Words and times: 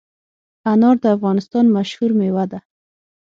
انار 0.71 0.95
د 1.03 1.05
افغانستان 1.15 1.65
مشهور 1.77 2.11
مېوه 2.19 2.45
ده. 2.51 2.59